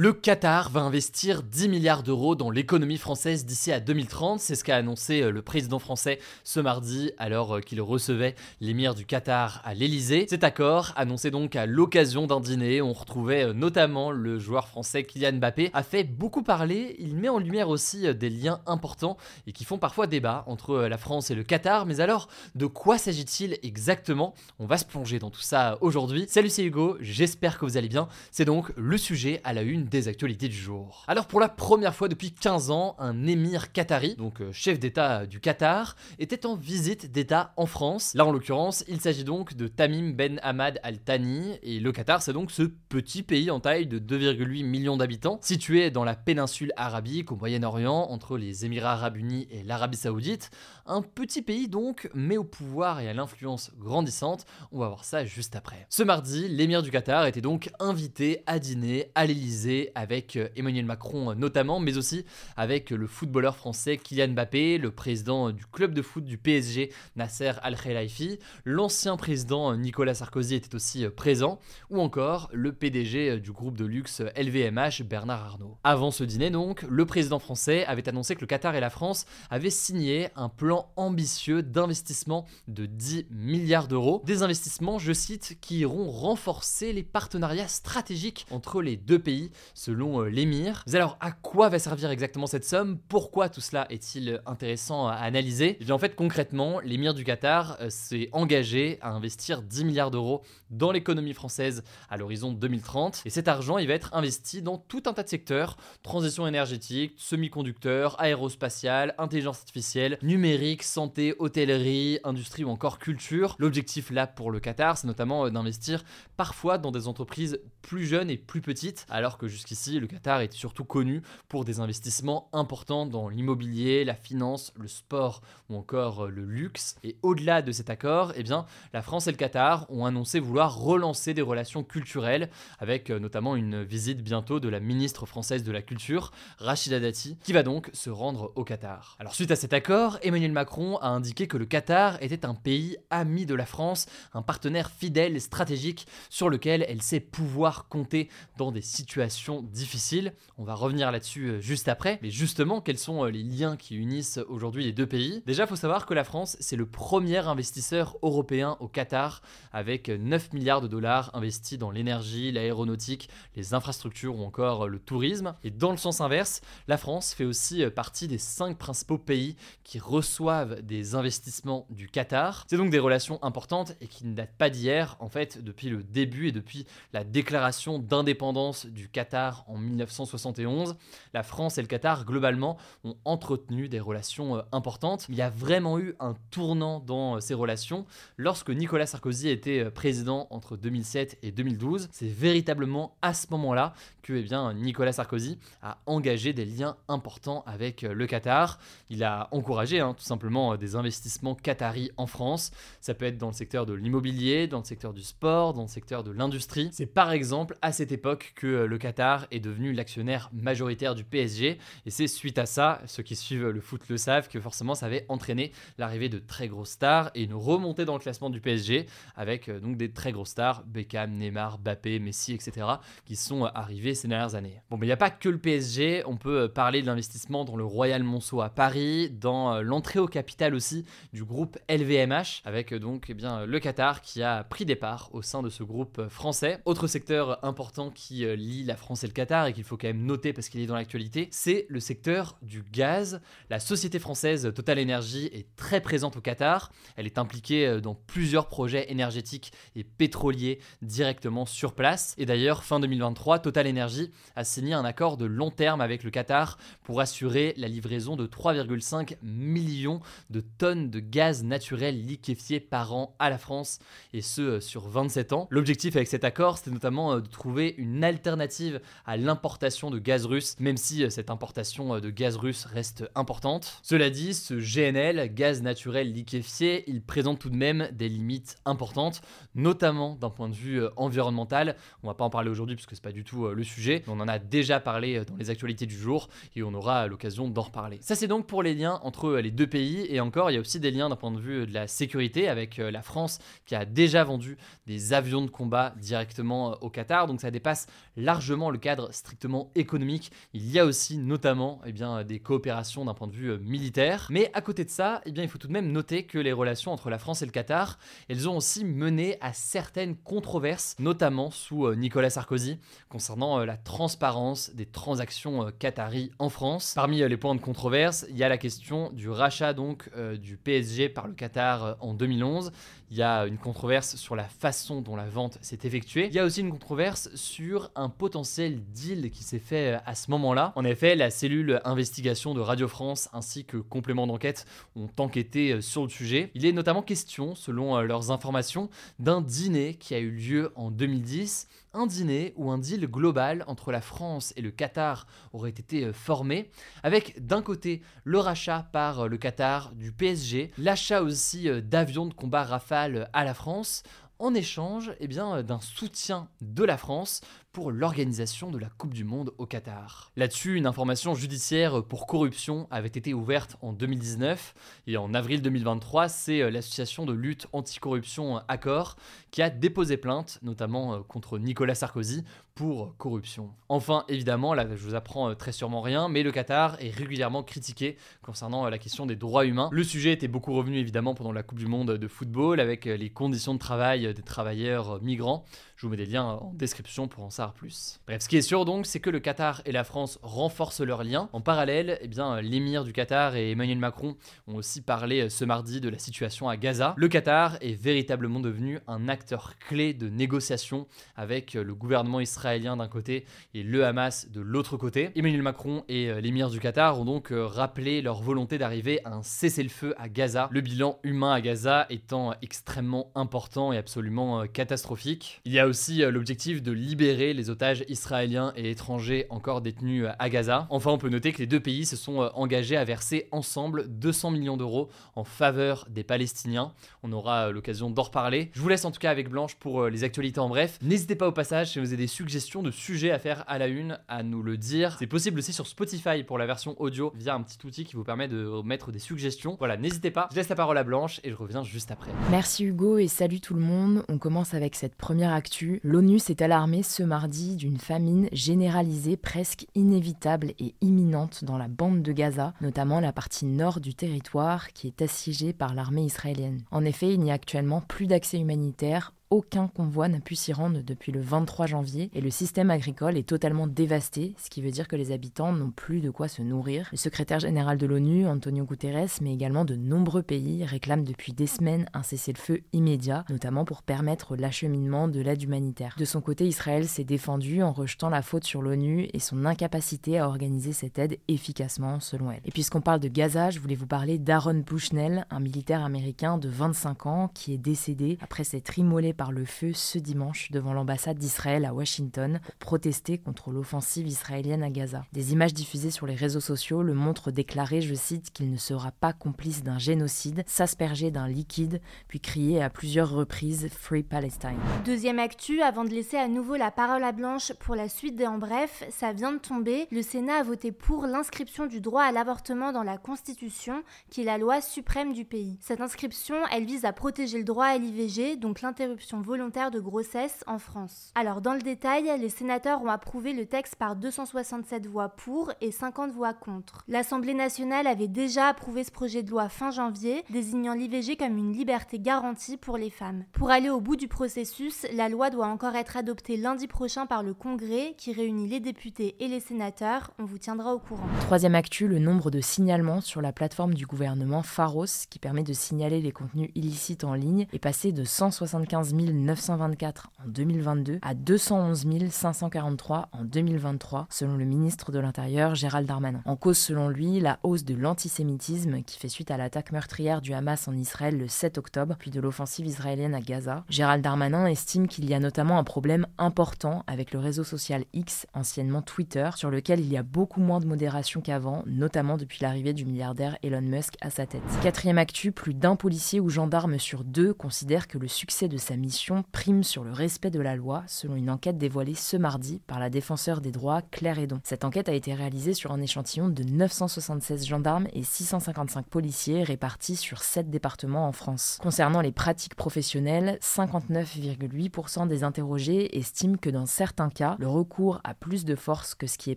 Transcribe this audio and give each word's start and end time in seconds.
Le 0.00 0.12
Qatar 0.12 0.70
va 0.70 0.82
investir 0.82 1.42
10 1.42 1.68
milliards 1.68 2.04
d'euros 2.04 2.36
dans 2.36 2.50
l'économie 2.50 2.98
française 2.98 3.44
d'ici 3.44 3.72
à 3.72 3.80
2030. 3.80 4.38
C'est 4.38 4.54
ce 4.54 4.62
qu'a 4.62 4.76
annoncé 4.76 5.22
euh, 5.22 5.32
le 5.32 5.42
président 5.42 5.80
français 5.80 6.20
ce 6.44 6.60
mardi 6.60 7.10
alors 7.18 7.56
euh, 7.56 7.60
qu'il 7.60 7.82
recevait 7.82 8.36
l'émir 8.60 8.94
du 8.94 9.06
Qatar 9.06 9.60
à 9.64 9.74
l'Elysée. 9.74 10.26
Cet 10.30 10.44
accord, 10.44 10.92
annoncé 10.94 11.32
donc 11.32 11.56
à 11.56 11.66
l'occasion 11.66 12.28
d'un 12.28 12.38
dîner, 12.38 12.80
on 12.80 12.92
retrouvait 12.92 13.46
euh, 13.46 13.52
notamment 13.52 14.12
le 14.12 14.38
joueur 14.38 14.68
français 14.68 15.02
Kylian 15.02 15.32
Mbappé, 15.32 15.70
a 15.72 15.82
fait 15.82 16.04
beaucoup 16.04 16.44
parler. 16.44 16.94
Il 17.00 17.16
met 17.16 17.28
en 17.28 17.40
lumière 17.40 17.68
aussi 17.68 18.14
des 18.14 18.30
liens 18.30 18.60
importants 18.66 19.16
et 19.48 19.52
qui 19.52 19.64
font 19.64 19.78
parfois 19.78 20.06
débat 20.06 20.44
entre 20.46 20.76
la 20.76 20.96
France 20.96 21.32
et 21.32 21.34
le 21.34 21.42
Qatar. 21.42 21.86
Mais 21.86 21.98
alors, 21.98 22.28
de 22.54 22.66
quoi 22.66 22.98
s'agit-il 22.98 23.58
exactement? 23.64 24.32
On 24.60 24.66
va 24.66 24.78
se 24.78 24.84
plonger 24.84 25.18
dans 25.18 25.30
tout 25.30 25.42
ça 25.42 25.76
aujourd'hui. 25.80 26.26
Salut, 26.28 26.50
c'est 26.50 26.62
Hugo, 26.62 26.96
j'espère 27.00 27.58
que 27.58 27.64
vous 27.64 27.76
allez 27.76 27.88
bien. 27.88 28.06
C'est 28.30 28.44
donc 28.44 28.70
le 28.76 28.96
sujet 28.96 29.40
à 29.42 29.52
la 29.52 29.62
une 29.62 29.87
des 29.88 30.08
actualités 30.08 30.48
du 30.48 30.56
jour. 30.56 31.04
Alors 31.08 31.26
pour 31.26 31.40
la 31.40 31.48
première 31.48 31.94
fois 31.94 32.08
depuis 32.08 32.32
15 32.32 32.70
ans, 32.70 32.96
un 32.98 33.26
émir 33.26 33.72
qatari, 33.72 34.14
donc 34.16 34.40
euh, 34.40 34.52
chef 34.52 34.78
d'État 34.78 35.26
du 35.26 35.40
Qatar, 35.40 35.96
était 36.18 36.46
en 36.46 36.54
visite 36.54 37.10
d'État 37.10 37.52
en 37.56 37.66
France. 37.66 38.14
Là 38.14 38.24
en 38.26 38.32
l'occurrence, 38.32 38.84
il 38.88 39.00
s'agit 39.00 39.24
donc 39.24 39.54
de 39.54 39.68
Tamim 39.68 40.12
Ben 40.12 40.40
Hamad 40.42 40.80
Al 40.82 40.98
Thani, 40.98 41.58
et 41.62 41.80
le 41.80 41.92
Qatar 41.92 42.22
c'est 42.22 42.32
donc 42.32 42.50
ce 42.50 42.62
petit 42.62 43.22
pays 43.22 43.50
en 43.50 43.60
taille 43.60 43.86
de 43.86 43.98
2,8 43.98 44.64
millions 44.64 44.96
d'habitants, 44.96 45.38
situé 45.42 45.90
dans 45.90 46.04
la 46.04 46.14
péninsule 46.14 46.72
arabique 46.76 47.32
au 47.32 47.36
Moyen-Orient, 47.36 48.08
entre 48.10 48.38
les 48.38 48.64
Émirats 48.64 48.92
Arabes 48.92 49.16
Unis 49.16 49.46
et 49.50 49.62
l'Arabie 49.62 49.96
Saoudite. 49.96 50.50
Un 50.86 51.02
petit 51.02 51.42
pays 51.42 51.68
donc, 51.68 52.08
mais 52.14 52.36
au 52.36 52.44
pouvoir 52.44 53.00
et 53.00 53.08
à 53.08 53.14
l'influence 53.14 53.70
grandissante. 53.78 54.46
On 54.72 54.78
va 54.78 54.88
voir 54.88 55.04
ça 55.04 55.24
juste 55.24 55.56
après. 55.56 55.86
Ce 55.90 56.02
mardi, 56.02 56.48
l'émir 56.48 56.82
du 56.82 56.90
Qatar 56.90 57.26
était 57.26 57.40
donc 57.40 57.70
invité 57.78 58.42
à 58.46 58.58
dîner 58.58 59.10
à 59.14 59.26
l'Élysée 59.26 59.67
avec 59.94 60.36
euh, 60.36 60.48
Emmanuel 60.56 60.86
Macron 60.86 61.30
euh, 61.30 61.34
notamment, 61.34 61.80
mais 61.80 61.96
aussi 61.96 62.24
avec 62.56 62.90
le 62.90 63.06
footballeur 63.06 63.56
français 63.56 63.96
Kylian 63.96 64.28
Mbappé, 64.28 64.78
le 64.78 64.90
président 64.90 65.50
du 65.50 65.66
club 65.66 65.94
de 65.94 66.02
foot 66.02 66.24
du 66.24 66.38
PSG 66.38 66.92
Nasser 67.16 67.52
Al-Khelaifi, 67.62 68.38
l'ancien 68.64 69.16
président 69.16 69.72
euh, 69.72 69.76
Nicolas 69.76 70.14
Sarkozy 70.14 70.54
était 70.54 70.74
aussi 70.74 71.06
présent, 71.08 71.58
ou 71.90 72.00
encore 72.00 72.48
le 72.52 72.72
PDG 72.72 73.40
du 73.40 73.52
groupe 73.52 73.76
de 73.76 73.84
luxe 73.84 74.22
LVMH 74.36 75.02
Bernard 75.02 75.44
Arnault. 75.44 75.78
Avant 75.84 76.10
ce 76.10 76.24
dîner 76.24 76.50
donc, 76.50 76.82
le 76.88 77.04
président 77.04 77.38
français 77.38 77.84
avait 77.86 78.08
annoncé 78.08 78.34
que 78.34 78.40
le 78.40 78.46
Qatar 78.46 78.74
et 78.74 78.80
la 78.80 78.90
France 78.90 79.26
avaient 79.50 79.70
signé 79.70 80.28
un 80.36 80.48
plan 80.48 80.90
ambitieux 80.96 81.62
d'investissement 81.62 82.46
de 82.68 82.86
10 82.86 83.26
milliards 83.30 83.88
d'euros, 83.88 84.22
des 84.24 84.42
investissements, 84.42 84.98
je 84.98 85.12
cite, 85.12 85.58
qui 85.60 85.80
iront 85.80 86.10
renforcer 86.10 86.92
les 86.92 87.02
partenariats 87.02 87.68
stratégiques 87.68 88.46
entre 88.50 88.82
les 88.82 88.96
deux 88.96 89.18
pays 89.18 89.50
selon 89.74 90.22
euh, 90.22 90.28
l'émir. 90.28 90.82
Mais 90.86 90.96
alors, 90.96 91.16
à 91.20 91.32
quoi 91.32 91.68
va 91.68 91.78
servir 91.78 92.10
exactement 92.10 92.46
cette 92.46 92.64
somme? 92.64 92.98
Pourquoi 93.08 93.48
tout 93.48 93.60
cela 93.60 93.86
est-il 93.90 94.40
intéressant 94.46 95.08
à 95.08 95.14
analyser? 95.14 95.70
Et 95.70 95.78
eh 95.80 95.84
bien 95.84 95.94
en 95.94 95.98
fait, 95.98 96.14
concrètement, 96.14 96.80
l'émir 96.80 97.14
du 97.14 97.24
Qatar 97.24 97.76
euh, 97.80 97.90
s'est 97.90 98.28
engagé 98.32 98.98
à 99.00 99.10
investir 99.10 99.62
10 99.62 99.84
milliards 99.84 100.10
d'euros 100.10 100.42
dans 100.70 100.92
l'économie 100.92 101.34
française 101.34 101.82
à 102.08 102.16
l'horizon 102.16 102.52
2030. 102.52 103.22
Et 103.24 103.30
cet 103.30 103.48
argent, 103.48 103.78
il 103.78 103.88
va 103.88 103.94
être 103.94 104.14
investi 104.14 104.62
dans 104.62 104.78
tout 104.78 105.02
un 105.06 105.12
tas 105.12 105.22
de 105.22 105.28
secteurs 105.28 105.76
transition 106.02 106.46
énergétique, 106.46 107.14
semi-conducteurs, 107.16 108.20
aérospatiale, 108.20 109.14
intelligence 109.18 109.58
artificielle, 109.58 110.18
numérique, 110.22 110.82
santé, 110.82 111.34
hôtellerie, 111.38 112.18
industrie 112.24 112.64
ou 112.64 112.70
encore 112.70 112.98
culture. 112.98 113.56
L'objectif 113.58 114.10
là 114.10 114.26
pour 114.26 114.50
le 114.50 114.60
Qatar, 114.60 114.98
c'est 114.98 115.06
notamment 115.06 115.46
euh, 115.46 115.50
d'investir 115.50 116.04
parfois 116.36 116.78
dans 116.78 116.90
des 116.90 117.08
entreprises 117.08 117.60
plus 117.82 118.06
jeunes 118.06 118.30
et 118.30 118.36
plus 118.36 118.60
petites, 118.60 119.06
alors 119.10 119.38
que 119.38 119.47
jusqu'ici, 119.48 119.98
le 119.98 120.06
Qatar 120.06 120.40
est 120.40 120.52
surtout 120.52 120.84
connu 120.84 121.22
pour 121.48 121.64
des 121.64 121.80
investissements 121.80 122.48
importants 122.52 123.06
dans 123.06 123.28
l'immobilier, 123.28 124.04
la 124.04 124.14
finance, 124.14 124.72
le 124.78 124.88
sport 124.88 125.42
ou 125.68 125.76
encore 125.76 126.26
euh, 126.26 126.28
le 126.28 126.44
luxe. 126.44 126.96
Et 127.02 127.16
au-delà 127.22 127.62
de 127.62 127.72
cet 127.72 127.90
accord, 127.90 128.32
eh 128.36 128.42
bien, 128.42 128.66
la 128.92 129.02
France 129.02 129.26
et 129.26 129.30
le 129.30 129.36
Qatar 129.36 129.86
ont 129.90 130.04
annoncé 130.04 130.40
vouloir 130.40 130.78
relancer 130.78 131.34
des 131.34 131.42
relations 131.42 131.82
culturelles, 131.82 132.50
avec 132.78 133.10
euh, 133.10 133.18
notamment 133.18 133.56
une 133.56 133.82
visite 133.82 134.22
bientôt 134.22 134.60
de 134.60 134.68
la 134.68 134.80
ministre 134.80 135.26
française 135.26 135.64
de 135.64 135.72
la 135.72 135.82
Culture, 135.82 136.32
Rachida 136.58 137.00
Dati, 137.00 137.36
qui 137.42 137.52
va 137.52 137.62
donc 137.62 137.90
se 137.92 138.10
rendre 138.10 138.52
au 138.54 138.64
Qatar. 138.64 139.16
Alors 139.18 139.34
suite 139.34 139.50
à 139.50 139.56
cet 139.56 139.72
accord, 139.72 140.18
Emmanuel 140.22 140.52
Macron 140.52 140.98
a 140.98 141.08
indiqué 141.08 141.46
que 141.46 141.56
le 141.56 141.66
Qatar 141.66 142.22
était 142.22 142.44
un 142.44 142.54
pays 142.54 142.96
ami 143.10 143.46
de 143.46 143.54
la 143.54 143.66
France, 143.66 144.06
un 144.34 144.42
partenaire 144.42 144.90
fidèle 144.90 145.36
et 145.36 145.40
stratégique 145.40 146.06
sur 146.30 146.50
lequel 146.50 146.84
elle 146.88 147.02
sait 147.02 147.20
pouvoir 147.20 147.88
compter 147.88 148.28
dans 148.56 148.72
des 148.72 148.82
situations 148.82 149.37
difficile. 149.62 150.32
On 150.56 150.64
va 150.64 150.74
revenir 150.74 151.10
là-dessus 151.10 151.48
euh, 151.48 151.60
juste 151.60 151.88
après. 151.88 152.18
Mais 152.22 152.30
justement, 152.30 152.80
quels 152.80 152.98
sont 152.98 153.24
euh, 153.24 153.30
les 153.30 153.42
liens 153.42 153.76
qui 153.76 153.96
unissent 153.96 154.40
aujourd'hui 154.48 154.84
les 154.84 154.92
deux 154.92 155.06
pays? 155.06 155.42
Déjà, 155.46 155.64
il 155.64 155.68
faut 155.68 155.76
savoir 155.76 156.06
que 156.06 156.14
la 156.14 156.24
France, 156.24 156.56
c'est 156.60 156.76
le 156.76 156.86
premier 156.86 157.38
investisseur 157.38 158.16
européen 158.22 158.76
au 158.80 158.88
Qatar, 158.88 159.42
avec 159.72 160.08
9 160.08 160.52
milliards 160.52 160.80
de 160.80 160.88
dollars 160.88 161.30
investis 161.34 161.78
dans 161.78 161.90
l'énergie, 161.90 162.50
l'aéronautique, 162.52 163.28
les 163.56 163.74
infrastructures 163.74 164.36
ou 164.36 164.44
encore 164.44 164.84
euh, 164.84 164.88
le 164.88 164.98
tourisme. 164.98 165.54
Et 165.62 165.70
dans 165.70 165.92
le 165.92 165.96
sens 165.96 166.20
inverse, 166.20 166.60
la 166.88 166.96
France 166.96 167.32
fait 167.32 167.44
aussi 167.44 167.86
partie 167.90 168.28
des 168.28 168.38
5 168.38 168.76
principaux 168.76 169.18
pays 169.18 169.56
qui 169.84 169.98
reçoivent 169.98 170.82
des 170.82 171.14
investissements 171.14 171.86
du 171.90 172.08
Qatar. 172.08 172.64
C'est 172.68 172.76
donc 172.76 172.90
des 172.90 172.98
relations 172.98 173.38
importantes 173.42 173.94
et 174.00 174.08
qui 174.08 174.26
ne 174.26 174.34
datent 174.34 174.56
pas 174.58 174.70
d'hier, 174.70 175.16
en 175.20 175.28
fait, 175.28 175.62
depuis 175.62 175.88
le 175.88 176.02
début 176.02 176.48
et 176.48 176.52
depuis 176.52 176.86
la 177.12 177.24
déclaration 177.24 177.98
d'indépendance 177.98 178.86
du 178.86 179.08
Qatar 179.08 179.27
en 179.34 179.76
1971, 179.76 180.96
la 181.34 181.42
France 181.42 181.78
et 181.78 181.82
le 181.82 181.86
Qatar, 181.86 182.24
globalement, 182.24 182.76
ont 183.04 183.16
entretenu 183.24 183.88
des 183.88 184.00
relations 184.00 184.56
euh, 184.56 184.62
importantes. 184.72 185.26
Il 185.28 185.34
y 185.34 185.42
a 185.42 185.50
vraiment 185.50 185.98
eu 185.98 186.14
un 186.20 186.34
tournant 186.50 187.00
dans 187.00 187.36
euh, 187.36 187.40
ces 187.40 187.54
relations 187.54 188.06
lorsque 188.36 188.70
Nicolas 188.70 189.06
Sarkozy 189.06 189.48
était 189.48 189.80
euh, 189.80 189.90
président 189.90 190.46
entre 190.50 190.76
2007 190.76 191.38
et 191.42 191.52
2012. 191.52 192.08
C'est 192.12 192.28
véritablement 192.28 193.16
à 193.22 193.34
ce 193.34 193.46
moment-là 193.50 193.94
que 194.22 194.32
eh 194.34 194.42
bien, 194.42 194.72
Nicolas 194.74 195.12
Sarkozy 195.12 195.58
a 195.82 195.98
engagé 196.06 196.52
des 196.52 196.64
liens 196.64 196.96
importants 197.08 197.64
avec 197.66 198.02
le 198.02 198.26
Qatar. 198.26 198.78
Il 199.08 199.24
a 199.24 199.48
encouragé 199.52 200.00
hein, 200.00 200.14
tout 200.14 200.24
simplement 200.24 200.76
des 200.76 200.96
investissements 200.96 201.54
qataris 201.54 202.10
en 202.16 202.26
France. 202.26 202.70
Ça 203.00 203.14
peut 203.14 203.24
être 203.24 203.38
dans 203.38 203.48
le 203.48 203.52
secteur 203.54 203.86
de 203.86 203.94
l'immobilier, 203.94 204.66
dans 204.66 204.78
le 204.78 204.84
secteur 204.84 205.14
du 205.14 205.22
sport, 205.22 205.72
dans 205.72 205.82
le 205.82 205.88
secteur 205.88 206.24
de 206.24 206.30
l'industrie. 206.30 206.90
C'est 206.92 207.06
par 207.06 207.32
exemple 207.32 207.76
à 207.80 207.92
cette 207.92 208.12
époque 208.12 208.52
que 208.54 208.66
le 208.66 208.98
Qatar 208.98 209.17
est 209.50 209.60
devenu 209.60 209.92
l'actionnaire 209.92 210.50
majoritaire 210.52 211.14
du 211.14 211.24
PSG. 211.24 211.78
Et 212.06 212.10
c'est 212.10 212.26
suite 212.26 212.58
à 212.58 212.66
ça, 212.66 213.00
ceux 213.06 213.22
qui 213.22 213.36
suivent 213.36 213.68
le 213.68 213.80
foot 213.80 214.02
le 214.08 214.16
savent, 214.16 214.48
que 214.48 214.60
forcément 214.60 214.94
ça 214.94 215.06
avait 215.06 215.26
entraîné 215.28 215.72
l'arrivée 215.98 216.28
de 216.28 216.38
très 216.38 216.68
grosses 216.68 216.90
stars 216.90 217.30
et 217.34 217.42
une 217.42 217.54
remontée 217.54 218.04
dans 218.04 218.14
le 218.14 218.20
classement 218.20 218.50
du 218.50 218.60
PSG 218.60 219.06
avec 219.36 219.68
euh, 219.68 219.80
donc 219.80 219.96
des 219.96 220.10
très 220.10 220.32
grosses 220.32 220.50
stars, 220.50 220.82
Beckham, 220.86 221.32
Neymar, 221.32 221.78
Mbappé, 221.78 222.18
Messi, 222.18 222.54
etc., 222.54 222.86
qui 223.24 223.36
sont 223.36 223.64
euh, 223.64 223.68
arrivés 223.74 224.14
ces 224.14 224.28
dernières 224.28 224.54
années. 224.54 224.80
Bon, 224.90 224.96
mais 224.96 225.06
il 225.06 225.08
n'y 225.08 225.12
a 225.12 225.18
pas 225.18 225.30
que 225.30 225.48
le 225.48 225.58
PSG, 225.58 226.22
on 226.26 226.36
peut 226.36 226.62
euh, 226.62 226.68
parler 226.68 227.02
de 227.02 227.06
l'investissement 227.06 227.64
dans 227.64 227.76
le 227.76 227.84
Royal 227.84 228.22
Monceau 228.22 228.60
à 228.60 228.68
Paris, 228.70 229.30
dans 229.30 229.80
l'entrée 229.82 230.18
au 230.18 230.26
capital 230.26 230.74
aussi 230.74 231.04
du 231.32 231.44
groupe 231.44 231.78
LVMH, 231.88 232.62
avec 232.64 232.94
donc 232.94 233.26
eh 233.28 233.34
bien, 233.34 233.66
le 233.66 233.80
Qatar 233.80 234.22
qui 234.22 234.42
a 234.42 234.64
pris 234.64 234.84
des 234.84 234.96
parts 234.96 235.30
au 235.32 235.42
sein 235.42 235.62
de 235.62 235.70
ce 235.70 235.82
groupe 235.82 236.28
français. 236.28 236.80
Autre 236.84 237.06
secteur 237.06 237.64
important 237.64 238.10
qui 238.10 238.44
lie 238.56 238.84
la 238.84 238.96
France 238.96 239.07
France 239.08 239.24
et 239.24 239.26
le 239.26 239.32
Qatar 239.32 239.64
et 239.64 239.72
qu'il 239.72 239.84
faut 239.84 239.96
quand 239.96 240.08
même 240.08 240.26
noter 240.26 240.52
parce 240.52 240.68
qu'il 240.68 240.82
est 240.82 240.86
dans 240.86 240.94
l'actualité, 240.94 241.48
c'est 241.50 241.86
le 241.88 241.98
secteur 241.98 242.58
du 242.60 242.82
gaz. 242.82 243.40
La 243.70 243.80
société 243.80 244.18
française 244.18 244.70
Total 244.74 245.00
Energy 245.00 245.46
est 245.46 245.66
très 245.76 246.02
présente 246.02 246.36
au 246.36 246.42
Qatar. 246.42 246.92
Elle 247.16 247.24
est 247.24 247.38
impliquée 247.38 247.86
euh, 247.86 248.00
dans 248.02 248.14
plusieurs 248.14 248.68
projets 248.68 249.10
énergétiques 249.10 249.72
et 249.96 250.04
pétroliers 250.04 250.78
directement 251.00 251.64
sur 251.64 251.94
place. 251.94 252.34
Et 252.36 252.44
d'ailleurs, 252.44 252.84
fin 252.84 253.00
2023, 253.00 253.60
Total 253.60 253.88
Energy 253.88 254.30
a 254.56 254.64
signé 254.64 254.92
un 254.92 255.06
accord 255.06 255.38
de 255.38 255.46
long 255.46 255.70
terme 255.70 256.02
avec 256.02 256.22
le 256.22 256.28
Qatar 256.28 256.76
pour 257.02 257.22
assurer 257.22 257.72
la 257.78 257.88
livraison 257.88 258.36
de 258.36 258.46
3,5 258.46 259.38
millions 259.42 260.20
de 260.50 260.60
tonnes 260.60 261.08
de 261.08 261.20
gaz 261.20 261.64
naturel 261.64 262.26
liquéfié 262.26 262.78
par 262.78 263.14
an 263.14 263.34
à 263.38 263.48
la 263.48 263.56
France, 263.56 264.00
et 264.34 264.42
ce 264.42 264.60
euh, 264.60 264.80
sur 264.80 265.08
27 265.08 265.54
ans. 265.54 265.66
L'objectif 265.70 266.14
avec 266.14 266.28
cet 266.28 266.44
accord, 266.44 266.76
c'était 266.76 266.90
notamment 266.90 267.32
euh, 267.32 267.40
de 267.40 267.48
trouver 267.48 267.94
une 267.96 268.22
alternative 268.22 268.97
à 269.26 269.36
l'importation 269.36 270.10
de 270.10 270.18
gaz 270.18 270.46
russe, 270.46 270.76
même 270.78 270.96
si 270.96 271.24
euh, 271.24 271.30
cette 271.30 271.50
importation 271.50 272.18
de 272.20 272.30
gaz 272.30 272.56
russe 272.56 272.84
reste 272.84 273.30
importante. 273.34 274.00
Cela 274.02 274.30
dit, 274.30 274.54
ce 274.54 274.74
GNL, 274.74 275.52
gaz 275.54 275.82
naturel 275.82 276.32
liquéfié, 276.32 277.04
il 277.06 277.22
présente 277.22 277.58
tout 277.58 277.70
de 277.70 277.76
même 277.76 278.08
des 278.12 278.28
limites 278.28 278.76
importantes, 278.84 279.40
notamment 279.74 280.34
d'un 280.34 280.50
point 280.50 280.68
de 280.68 280.74
vue 280.74 281.02
environnemental. 281.16 281.96
On 282.22 282.28
va 282.28 282.34
pas 282.34 282.44
en 282.44 282.50
parler 282.50 282.70
aujourd'hui 282.70 282.96
puisque 282.96 283.14
c'est 283.14 283.22
pas 283.22 283.32
du 283.32 283.44
tout 283.44 283.68
le 283.68 283.84
sujet. 283.84 284.22
On 284.28 284.40
en 284.40 284.48
a 284.48 284.58
déjà 284.58 285.00
parlé 285.00 285.44
dans 285.44 285.56
les 285.56 285.70
actualités 285.70 286.06
du 286.06 286.16
jour 286.16 286.48
et 286.76 286.82
on 286.82 286.94
aura 286.94 287.26
l'occasion 287.26 287.68
d'en 287.68 287.82
reparler. 287.82 288.18
Ça 288.20 288.34
c'est 288.34 288.46
donc 288.46 288.66
pour 288.66 288.82
les 288.82 288.94
liens 288.94 289.20
entre 289.22 289.54
les 289.54 289.70
deux 289.70 289.86
pays 289.86 290.26
et 290.28 290.40
encore 290.40 290.70
il 290.70 290.74
y 290.74 290.76
a 290.76 290.80
aussi 290.80 291.00
des 291.00 291.10
liens 291.10 291.28
d'un 291.28 291.36
point 291.36 291.50
de 291.50 291.60
vue 291.60 291.86
de 291.86 291.94
la 291.94 292.06
sécurité 292.06 292.68
avec 292.68 292.96
la 292.98 293.22
France 293.22 293.58
qui 293.86 293.94
a 293.94 294.04
déjà 294.04 294.44
vendu 294.44 294.76
des 295.06 295.32
avions 295.32 295.62
de 295.62 295.70
combat 295.70 296.14
directement 296.20 296.92
euh, 296.92 296.94
au 297.00 297.10
Qatar. 297.10 297.46
Donc 297.46 297.60
ça 297.60 297.70
dépasse 297.70 298.06
largement 298.36 298.77
le 298.90 298.98
cadre 298.98 299.32
strictement 299.32 299.90
économique. 299.94 300.52
Il 300.72 300.88
y 300.90 300.98
a 300.98 301.04
aussi 301.04 301.36
notamment 301.38 302.00
eh 302.06 302.12
bien, 302.12 302.44
des 302.44 302.60
coopérations 302.60 303.24
d'un 303.24 303.34
point 303.34 303.48
de 303.48 303.52
vue 303.52 303.72
euh, 303.72 303.78
militaire. 303.78 304.46
Mais 304.50 304.70
à 304.74 304.80
côté 304.80 305.04
de 305.04 305.10
ça, 305.10 305.40
eh 305.44 305.50
bien, 305.50 305.64
il 305.64 305.68
faut 305.68 305.78
tout 305.78 305.88
de 305.88 305.92
même 305.92 306.12
noter 306.12 306.44
que 306.44 306.58
les 306.58 306.72
relations 306.72 307.12
entre 307.12 307.30
la 307.30 307.38
France 307.38 307.62
et 307.62 307.66
le 307.66 307.72
Qatar, 307.72 308.18
elles 308.48 308.68
ont 308.68 308.76
aussi 308.76 309.04
mené 309.04 309.58
à 309.60 309.72
certaines 309.72 310.36
controverses, 310.36 311.16
notamment 311.18 311.70
sous 311.70 312.06
euh, 312.06 312.14
Nicolas 312.14 312.50
Sarkozy, 312.50 312.98
concernant 313.28 313.84
la 313.84 313.96
transparence 313.96 314.90
des 314.94 315.06
transactions 315.06 315.90
qatari 315.98 316.52
en 316.58 316.68
France. 316.68 317.12
Parmi 317.14 317.38
les 317.38 317.56
points 317.56 317.74
de 317.74 317.80
controverse, 317.80 318.46
il 318.50 318.56
y 318.56 318.64
a 318.64 318.68
la 318.68 318.78
question 318.78 319.30
du 319.32 319.50
rachat 319.50 319.92
donc 319.92 320.30
du 320.60 320.76
PSG 320.76 321.28
par 321.28 321.48
le 321.48 321.54
Qatar 321.54 322.16
en 322.20 322.34
2011. 322.34 322.92
Il 323.30 323.36
y 323.36 323.42
a 323.42 323.66
une 323.66 323.76
controverse 323.78 324.36
sur 324.36 324.56
la 324.56 324.64
façon 324.64 325.20
dont 325.20 325.36
la 325.36 325.48
vente 325.48 325.78
s'est 325.82 325.98
effectuée. 326.04 326.46
Il 326.46 326.54
y 326.54 326.58
a 326.58 326.64
aussi 326.64 326.80
une 326.80 326.90
controverse 326.90 327.50
sur 327.54 328.10
un 328.14 328.30
potentiel 328.30 328.67
deal 328.76 329.50
qui 329.50 329.64
s'est 329.64 329.78
fait 329.78 330.14
euh, 330.14 330.18
à 330.26 330.34
ce 330.34 330.50
moment-là. 330.50 330.92
En 330.96 331.04
effet, 331.04 331.34
la 331.34 331.50
cellule 331.50 332.00
investigation 332.04 332.74
de 332.74 332.80
Radio 332.80 333.08
France 333.08 333.48
ainsi 333.52 333.84
que 333.84 333.96
complément 333.96 334.46
d'enquête 334.46 334.86
ont 335.16 335.30
enquêté 335.38 335.92
euh, 335.92 336.00
sur 336.00 336.22
le 336.22 336.28
sujet. 336.28 336.70
Il 336.74 336.86
est 336.86 336.92
notamment 336.92 337.22
question, 337.22 337.74
selon 337.74 338.16
euh, 338.16 338.22
leurs 338.22 338.50
informations, 338.50 339.08
d'un 339.38 339.60
dîner 339.60 340.14
qui 340.14 340.34
a 340.34 340.38
eu 340.38 340.50
lieu 340.50 340.92
en 340.94 341.10
2010 341.10 341.88
un 342.14 342.26
dîner 342.26 342.72
ou 342.76 342.90
un 342.90 342.98
deal 342.98 343.26
global 343.26 343.84
entre 343.86 344.12
la 344.12 344.22
France 344.22 344.72
et 344.76 344.80
le 344.80 344.90
Qatar 344.90 345.46
aurait 345.72 345.90
été 345.90 346.32
formé, 346.32 346.90
avec 347.22 347.64
d'un 347.64 347.82
côté 347.82 348.22
le 348.44 348.58
rachat 348.58 349.06
par 349.12 349.46
le 349.46 349.56
Qatar 349.58 350.14
du 350.14 350.32
PSG, 350.32 350.90
l'achat 350.96 351.42
aussi 351.42 351.88
d'avions 352.02 352.46
de 352.46 352.54
combat 352.54 352.82
Rafale 352.82 353.50
à 353.52 353.62
la 353.62 353.74
France, 353.74 354.22
en 354.58 354.74
échange 354.74 355.32
eh 355.40 355.46
bien, 355.46 355.82
d'un 355.82 356.00
soutien 356.00 356.68
de 356.80 357.04
la 357.04 357.16
France 357.16 357.60
l'organisation 358.06 358.90
de 358.90 358.98
la 358.98 359.08
Coupe 359.08 359.34
du 359.34 359.44
Monde 359.44 359.72
au 359.78 359.86
Qatar. 359.86 360.52
Là-dessus, 360.56 360.96
une 360.96 361.06
information 361.06 361.54
judiciaire 361.54 362.22
pour 362.22 362.46
corruption 362.46 363.08
avait 363.10 363.28
été 363.28 363.54
ouverte 363.54 363.96
en 364.02 364.12
2019 364.12 364.94
et 365.26 365.36
en 365.36 365.52
avril 365.52 365.82
2023, 365.82 366.48
c'est 366.48 366.80
euh, 366.80 366.90
l'association 366.90 367.44
de 367.44 367.52
lutte 367.52 367.88
anticorruption 367.92 368.80
Accor 368.88 369.36
qui 369.70 369.82
a 369.82 369.90
déposé 369.90 370.36
plainte, 370.36 370.78
notamment 370.82 371.34
euh, 371.34 371.38
contre 371.40 371.78
Nicolas 371.78 372.14
Sarkozy, 372.14 372.64
pour 372.94 373.36
corruption. 373.36 373.90
Enfin, 374.08 374.44
évidemment, 374.48 374.94
là 374.94 375.06
je 375.08 375.22
vous 375.22 375.34
apprends 375.34 375.70
euh, 375.70 375.74
très 375.74 375.92
sûrement 375.92 376.20
rien, 376.20 376.48
mais 376.48 376.62
le 376.62 376.72
Qatar 376.72 377.16
est 377.20 377.30
régulièrement 377.30 377.82
critiqué 377.82 378.36
concernant 378.62 379.08
la 379.08 379.18
question 379.18 379.46
des 379.46 379.56
droits 379.56 379.84
humains. 379.84 380.08
Le 380.12 380.24
sujet 380.24 380.52
était 380.52 380.68
beaucoup 380.68 380.94
revenu 380.94 381.18
évidemment 381.18 381.54
pendant 381.54 381.72
la 381.72 381.82
Coupe 381.82 381.98
du 381.98 382.06
Monde 382.06 382.32
de 382.32 382.48
football 382.48 383.00
avec 383.00 383.24
les 383.24 383.50
conditions 383.50 383.94
de 383.94 383.98
travail 383.98 384.52
des 384.54 384.62
travailleurs 384.62 385.42
migrants. 385.42 385.84
Je 386.16 386.26
vous 386.26 386.30
mets 386.30 386.36
des 386.36 386.46
liens 386.46 386.64
en 386.64 386.92
description 386.94 387.46
pour 387.46 387.64
en 387.64 387.70
savoir 387.70 387.87
plus. 387.92 388.40
Bref, 388.46 388.62
ce 388.62 388.68
qui 388.68 388.76
est 388.76 388.82
sûr 388.82 389.04
donc, 389.04 389.26
c'est 389.26 389.40
que 389.40 389.50
le 389.50 389.60
Qatar 389.60 390.02
et 390.04 390.12
la 390.12 390.24
France 390.24 390.58
renforcent 390.62 391.20
leurs 391.20 391.44
liens. 391.44 391.68
En 391.72 391.80
parallèle, 391.80 392.38
eh 392.40 392.48
bien, 392.48 392.80
l'émir 392.80 393.24
du 393.24 393.32
Qatar 393.32 393.76
et 393.76 393.90
Emmanuel 393.90 394.18
Macron 394.18 394.56
ont 394.86 394.96
aussi 394.96 395.20
parlé 395.20 395.62
euh, 395.62 395.68
ce 395.68 395.84
mardi 395.84 396.20
de 396.20 396.28
la 396.28 396.38
situation 396.38 396.88
à 396.88 396.96
Gaza. 396.96 397.34
Le 397.36 397.48
Qatar 397.48 397.96
est 398.00 398.14
véritablement 398.14 398.80
devenu 398.80 399.18
un 399.26 399.48
acteur 399.48 399.98
clé 399.98 400.34
de 400.34 400.48
négociation 400.48 401.26
avec 401.56 401.96
euh, 401.96 402.04
le 402.04 402.14
gouvernement 402.14 402.60
israélien 402.60 403.16
d'un 403.16 403.28
côté 403.28 403.64
et 403.94 404.02
le 404.02 404.24
Hamas 404.24 404.70
de 404.70 404.80
l'autre 404.80 405.16
côté. 405.16 405.50
Emmanuel 405.54 405.82
Macron 405.82 406.24
et 406.28 406.50
euh, 406.50 406.60
l'émir 406.60 406.90
du 406.90 407.00
Qatar 407.00 407.40
ont 407.40 407.44
donc 407.44 407.68
rappelé 407.72 408.42
leur 408.42 408.62
volonté 408.62 408.98
d'arriver 408.98 409.40
à 409.44 409.54
un 409.54 409.62
cessez-le-feu 409.62 410.34
à 410.38 410.48
Gaza, 410.48 410.88
le 410.90 411.00
bilan 411.00 411.38
humain 411.42 411.72
à 411.72 411.80
Gaza 411.80 412.26
étant 412.30 412.74
extrêmement 412.82 413.50
important 413.54 414.12
et 414.12 414.18
absolument 414.18 414.86
catastrophique. 414.86 415.80
Il 415.84 415.92
y 415.92 415.98
a 415.98 416.06
aussi 416.06 416.38
l'objectif 416.38 417.02
de 417.02 417.12
libérer 417.12 417.72
les 417.78 417.90
otages 417.90 418.24
israéliens 418.28 418.92
et 418.96 419.10
étrangers 419.10 419.66
encore 419.70 420.00
détenus 420.00 420.44
euh, 420.44 420.52
à 420.58 420.68
Gaza. 420.68 421.06
Enfin, 421.10 421.30
on 421.30 421.38
peut 421.38 421.48
noter 421.48 421.72
que 421.72 421.78
les 421.78 421.86
deux 421.86 422.00
pays 422.00 422.26
se 422.26 422.36
sont 422.36 422.60
euh, 422.60 422.68
engagés 422.74 423.16
à 423.16 423.24
verser 423.24 423.68
ensemble 423.72 424.26
200 424.28 424.72
millions 424.72 424.96
d'euros 424.96 425.30
en 425.56 425.64
faveur 425.64 426.26
des 426.28 426.44
Palestiniens. 426.44 427.12
On 427.42 427.52
aura 427.52 427.90
l'occasion 427.90 428.30
d'en 428.30 428.42
reparler. 428.42 428.90
Je 428.92 429.00
vous 429.00 429.08
laisse 429.08 429.24
en 429.24 429.30
tout 429.30 429.40
cas 429.40 429.50
avec 429.50 429.70
Blanche 429.70 429.94
pour 429.94 430.26
les 430.26 430.44
actualités 430.44 430.80
en 430.80 430.88
bref. 430.88 431.18
N'hésitez 431.22 431.54
pas 431.54 431.68
au 431.68 431.72
passage, 431.72 432.12
si 432.12 432.18
vous 432.18 432.26
avez 432.26 432.36
des 432.36 432.46
suggestions 432.46 433.02
de 433.02 433.10
sujets 433.10 433.50
à 433.50 433.58
faire 433.58 433.84
à 433.86 433.98
la 433.98 434.08
une, 434.08 434.38
à 434.48 434.62
nous 434.62 434.82
le 434.82 434.96
dire. 434.96 435.36
C'est 435.38 435.46
possible 435.46 435.78
aussi 435.78 435.92
sur 435.92 436.06
Spotify 436.06 436.64
pour 436.64 436.78
la 436.78 436.86
version 436.86 437.14
audio 437.20 437.52
via 437.54 437.74
un 437.74 437.82
petit 437.82 438.04
outil 438.04 438.24
qui 438.24 438.36
vous 438.36 438.44
permet 438.44 438.68
de 438.68 439.02
mettre 439.02 439.32
des 439.32 439.38
suggestions. 439.38 439.96
Voilà, 439.98 440.16
n'hésitez 440.16 440.50
pas. 440.50 440.68
Je 440.72 440.76
laisse 440.76 440.88
la 440.88 440.96
parole 440.96 441.16
à 441.18 441.24
Blanche 441.24 441.60
et 441.64 441.70
je 441.70 441.76
reviens 441.76 442.02
juste 442.02 442.30
après. 442.30 442.50
Merci 442.70 443.04
Hugo 443.04 443.38
et 443.38 443.48
salut 443.48 443.80
tout 443.80 443.94
le 443.94 444.00
monde. 444.00 444.44
On 444.48 444.58
commence 444.58 444.94
avec 444.94 445.14
cette 445.14 445.36
première 445.36 445.72
actu 445.72 446.20
l'ONU 446.24 446.58
s'est 446.58 446.82
alarmée 446.82 447.22
ce 447.22 447.42
d'une 447.66 448.18
famine 448.18 448.68
généralisée 448.72 449.56
presque 449.56 450.06
inévitable 450.14 450.92
et 450.98 451.14
imminente 451.20 451.84
dans 451.84 451.98
la 451.98 452.08
bande 452.08 452.42
de 452.42 452.52
Gaza, 452.52 452.94
notamment 453.00 453.40
la 453.40 453.52
partie 453.52 453.86
nord 453.86 454.20
du 454.20 454.34
territoire 454.34 455.12
qui 455.12 455.26
est 455.26 455.42
assiégée 455.42 455.92
par 455.92 456.14
l'armée 456.14 456.44
israélienne. 456.44 457.02
En 457.10 457.24
effet, 457.24 457.52
il 457.52 457.60
n'y 457.60 457.70
a 457.70 457.74
actuellement 457.74 458.20
plus 458.20 458.46
d'accès 458.46 458.78
humanitaire 458.78 459.52
aucun 459.70 460.08
convoi 460.08 460.48
n'a 460.48 460.60
pu 460.60 460.74
s'y 460.74 460.92
rendre 460.92 461.20
depuis 461.22 461.52
le 461.52 461.60
23 461.60 462.06
janvier 462.06 462.50
et 462.54 462.60
le 462.60 462.70
système 462.70 463.10
agricole 463.10 463.56
est 463.56 463.68
totalement 463.68 464.06
dévasté, 464.06 464.74
ce 464.78 464.88
qui 464.88 465.02
veut 465.02 465.10
dire 465.10 465.28
que 465.28 465.36
les 465.36 465.52
habitants 465.52 465.92
n'ont 465.92 466.10
plus 466.10 466.40
de 466.40 466.50
quoi 466.50 466.68
se 466.68 466.80
nourrir. 466.80 467.28
Le 467.32 467.36
secrétaire 467.36 467.80
général 467.80 468.16
de 468.16 468.26
l'ONU, 468.26 468.66
Antonio 468.66 469.04
Guterres, 469.04 469.58
mais 469.60 469.74
également 469.74 470.04
de 470.04 470.16
nombreux 470.16 470.62
pays 470.62 471.04
réclament 471.04 471.44
depuis 471.44 471.72
des 471.72 471.86
semaines 471.86 472.26
un 472.32 472.42
cessez-le-feu 472.42 473.02
immédiat, 473.12 473.64
notamment 473.68 474.04
pour 474.04 474.22
permettre 474.22 474.76
l'acheminement 474.76 475.48
de 475.48 475.60
l'aide 475.60 475.82
humanitaire. 475.82 476.34
De 476.38 476.44
son 476.44 476.60
côté, 476.60 476.86
Israël 476.86 477.28
s'est 477.28 477.44
défendu 477.44 478.02
en 478.02 478.12
rejetant 478.12 478.48
la 478.48 478.62
faute 478.62 478.84
sur 478.84 479.02
l'ONU 479.02 479.48
et 479.52 479.58
son 479.58 479.84
incapacité 479.84 480.58
à 480.58 480.66
organiser 480.66 481.12
cette 481.12 481.38
aide 481.38 481.58
efficacement, 481.68 482.40
selon 482.40 482.70
elle. 482.70 482.80
Et 482.84 482.90
puisqu'on 482.90 483.20
parle 483.20 483.40
de 483.40 483.48
Gaza, 483.48 483.90
je 483.90 484.00
voulais 484.00 484.14
vous 484.14 484.26
parler 484.26 484.58
d'Aaron 484.58 485.02
Bushnell, 485.06 485.66
un 485.70 485.80
militaire 485.80 486.24
américain 486.24 486.78
de 486.78 486.88
25 486.88 487.46
ans 487.46 487.70
qui 487.74 487.92
est 487.92 487.98
décédé 487.98 488.56
après 488.62 488.84
s'être 488.84 489.18
immolé 489.18 489.52
par 489.58 489.72
le 489.72 489.84
feu 489.84 490.12
ce 490.14 490.38
dimanche 490.38 490.92
devant 490.92 491.12
l'ambassade 491.12 491.58
d'Israël 491.58 492.04
à 492.04 492.14
Washington 492.14 492.80
protester 493.00 493.58
contre 493.58 493.90
l'offensive 493.90 494.46
israélienne 494.46 495.02
à 495.02 495.10
Gaza. 495.10 495.44
Des 495.52 495.72
images 495.72 495.92
diffusées 495.92 496.30
sur 496.30 496.46
les 496.46 496.54
réseaux 496.54 496.80
sociaux 496.80 497.24
le 497.24 497.34
montrent 497.34 497.72
déclarer, 497.72 498.22
je 498.22 498.34
cite, 498.34 498.70
qu'il 498.70 498.90
ne 498.90 498.96
sera 498.96 499.32
pas 499.32 499.52
complice 499.52 500.04
d'un 500.04 500.18
génocide, 500.18 500.84
s'asperger 500.86 501.50
d'un 501.50 501.66
liquide, 501.66 502.20
puis 502.46 502.60
crier 502.60 503.02
à 503.02 503.10
plusieurs 503.10 503.50
reprises 503.50 504.08
Free 504.10 504.44
Palestine. 504.44 504.96
Deuxième 505.24 505.58
actu, 505.58 506.02
avant 506.02 506.24
de 506.24 506.30
laisser 506.30 506.56
à 506.56 506.68
nouveau 506.68 506.94
la 506.94 507.10
parole 507.10 507.42
à 507.42 507.50
Blanche 507.50 507.92
pour 507.94 508.14
la 508.14 508.28
suite 508.28 508.54
des 508.54 508.66
En 508.66 508.78
Bref, 508.78 509.24
ça 509.30 509.52
vient 509.52 509.72
de 509.72 509.78
tomber. 509.78 510.28
Le 510.30 510.42
Sénat 510.42 510.76
a 510.76 510.82
voté 510.84 511.10
pour 511.10 511.46
l'inscription 511.46 512.06
du 512.06 512.20
droit 512.20 512.44
à 512.44 512.52
l'avortement 512.52 513.10
dans 513.10 513.24
la 513.24 513.38
Constitution, 513.38 514.22
qui 514.50 514.60
est 514.60 514.64
la 514.64 514.78
loi 514.78 515.00
suprême 515.00 515.52
du 515.52 515.64
pays. 515.64 515.98
Cette 516.00 516.20
inscription, 516.20 516.76
elle 516.92 517.06
vise 517.06 517.24
à 517.24 517.32
protéger 517.32 517.78
le 517.78 517.84
droit 517.84 518.06
à 518.06 518.18
l'IVG, 518.18 518.76
donc 518.76 519.00
l'interruption 519.00 519.47
volontaire 519.56 520.10
de 520.10 520.20
grossesse 520.20 520.84
en 520.86 520.98
France. 520.98 521.52
Alors 521.54 521.80
dans 521.80 521.94
le 521.94 522.00
détail, 522.00 522.50
les 522.60 522.68
sénateurs 522.68 523.22
ont 523.22 523.28
approuvé 523.28 523.72
le 523.72 523.86
texte 523.86 524.16
par 524.16 524.36
267 524.36 525.26
voix 525.26 525.48
pour 525.48 525.92
et 526.00 526.12
50 526.12 526.52
voix 526.52 526.74
contre. 526.74 527.24
L'Assemblée 527.28 527.74
nationale 527.74 528.26
avait 528.26 528.48
déjà 528.48 528.86
approuvé 528.88 529.24
ce 529.24 529.30
projet 529.30 529.62
de 529.62 529.70
loi 529.70 529.88
fin 529.88 530.10
janvier, 530.10 530.64
désignant 530.70 531.14
l'IVG 531.14 531.56
comme 531.56 531.78
une 531.78 531.92
liberté 531.92 532.38
garantie 532.38 532.96
pour 532.96 533.16
les 533.16 533.30
femmes. 533.30 533.64
Pour 533.72 533.90
aller 533.90 534.10
au 534.10 534.20
bout 534.20 534.36
du 534.36 534.48
processus, 534.48 535.26
la 535.32 535.48
loi 535.48 535.70
doit 535.70 535.86
encore 535.86 536.14
être 536.14 536.36
adoptée 536.36 536.76
lundi 536.76 537.06
prochain 537.06 537.46
par 537.46 537.62
le 537.62 537.74
Congrès 537.74 538.34
qui 538.36 538.52
réunit 538.52 538.88
les 538.88 539.00
députés 539.00 539.56
et 539.60 539.68
les 539.68 539.80
sénateurs. 539.80 540.52
On 540.58 540.64
vous 540.64 540.78
tiendra 540.78 541.14
au 541.14 541.18
courant. 541.18 541.46
Troisième 541.60 541.94
actu, 541.94 542.28
le 542.28 542.38
nombre 542.38 542.70
de 542.70 542.80
signalements 542.80 543.40
sur 543.40 543.62
la 543.62 543.72
plateforme 543.72 544.14
du 544.14 544.26
gouvernement 544.26 544.82
Pharos 544.82 545.46
qui 545.48 545.58
permet 545.58 545.82
de 545.82 545.92
signaler 545.92 546.40
les 546.40 546.52
contenus 546.52 546.90
illicites 546.94 547.44
en 547.44 547.54
ligne 547.54 547.86
est 547.92 547.98
passé 547.98 548.32
de 548.32 548.44
175 548.44 549.32
924 549.46 550.50
en 550.64 550.68
2022 550.68 551.38
à 551.42 551.54
211 551.54 552.26
543 552.50 553.48
en 553.52 553.64
2023 553.64 554.46
selon 554.50 554.76
le 554.76 554.84
ministre 554.84 555.32
de 555.32 555.38
l'Intérieur 555.38 555.94
Gérald 555.94 556.26
Darmanin. 556.26 556.62
En 556.64 556.76
cause 556.76 556.98
selon 556.98 557.28
lui 557.28 557.60
la 557.60 557.78
hausse 557.82 558.04
de 558.04 558.14
l'antisémitisme 558.14 559.22
qui 559.22 559.38
fait 559.38 559.48
suite 559.48 559.70
à 559.70 559.76
l'attaque 559.76 560.12
meurtrière 560.12 560.60
du 560.60 560.72
Hamas 560.72 561.08
en 561.08 561.16
Israël 561.16 561.58
le 561.58 561.68
7 561.68 561.98
octobre 561.98 562.36
puis 562.38 562.50
de 562.50 562.60
l'offensive 562.60 563.06
israélienne 563.06 563.54
à 563.54 563.60
Gaza. 563.60 564.04
Gérald 564.08 564.42
Darmanin 564.42 564.86
estime 564.86 565.28
qu'il 565.28 565.48
y 565.48 565.54
a 565.54 565.60
notamment 565.60 565.98
un 565.98 566.04
problème 566.04 566.46
important 566.58 567.24
avec 567.26 567.52
le 567.52 567.58
réseau 567.58 567.84
social 567.84 568.24
X, 568.32 568.66
anciennement 568.74 569.22
Twitter, 569.22 569.70
sur 569.76 569.90
lequel 569.90 570.20
il 570.20 570.32
y 570.32 570.36
a 570.36 570.42
beaucoup 570.42 570.80
moins 570.80 571.00
de 571.00 571.06
modération 571.06 571.60
qu'avant, 571.60 572.02
notamment 572.06 572.56
depuis 572.56 572.80
l'arrivée 572.82 573.12
du 573.12 573.24
milliardaire 573.24 573.78
Elon 573.82 574.02
Musk 574.02 574.34
à 574.40 574.50
sa 574.50 574.66
tête. 574.66 574.82
Quatrième 575.02 575.38
actu, 575.38 575.72
plus 575.72 575.94
d'un 575.94 576.16
policier 576.16 576.60
ou 576.60 576.68
gendarme 576.68 577.18
sur 577.18 577.44
deux 577.44 577.74
considère 577.74 578.28
que 578.28 578.38
le 578.38 578.48
succès 578.48 578.88
de 578.88 578.96
sa 578.96 579.16
mission 579.16 579.27
prime 579.72 580.04
sur 580.04 580.24
le 580.24 580.32
respect 580.32 580.70
de 580.70 580.80
la 580.80 580.96
loi, 580.96 581.22
selon 581.26 581.56
une 581.56 581.70
enquête 581.70 581.98
dévoilée 581.98 582.34
ce 582.34 582.56
mardi 582.56 583.00
par 583.06 583.18
la 583.18 583.30
défenseur 583.30 583.80
des 583.80 583.90
droits 583.90 584.22
Claire 584.22 584.58
Edon. 584.58 584.80
Cette 584.84 585.04
enquête 585.04 585.28
a 585.28 585.34
été 585.34 585.54
réalisée 585.54 585.94
sur 585.94 586.12
un 586.12 586.20
échantillon 586.20 586.68
de 586.68 586.82
976 586.82 587.86
gendarmes 587.86 588.26
et 588.32 588.42
655 588.42 589.26
policiers 589.26 589.82
répartis 589.82 590.36
sur 590.36 590.62
7 590.62 590.90
départements 590.90 591.46
en 591.46 591.52
France. 591.52 591.98
Concernant 592.02 592.40
les 592.40 592.52
pratiques 592.52 592.94
professionnelles, 592.94 593.78
59,8% 593.82 595.46
des 595.46 595.64
interrogés 595.64 596.38
estiment 596.38 596.76
que 596.76 596.90
dans 596.90 597.06
certains 597.06 597.50
cas, 597.50 597.76
le 597.78 597.88
recours 597.88 598.40
à 598.44 598.54
plus 598.54 598.84
de 598.84 598.94
force 598.94 599.34
que 599.34 599.46
ce 599.46 599.58
qui 599.58 599.70
est 599.70 599.76